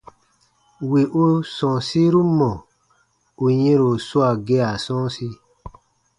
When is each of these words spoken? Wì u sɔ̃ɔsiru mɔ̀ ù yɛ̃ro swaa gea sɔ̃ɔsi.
Wì 0.89 1.01
u 1.23 1.25
sɔ̃ɔsiru 1.55 2.21
mɔ̀ 2.37 2.53
ù 3.43 3.45
yɛ̃ro 3.61 3.89
swaa 4.07 4.33
gea 4.45 4.69
sɔ̃ɔsi. 4.85 5.29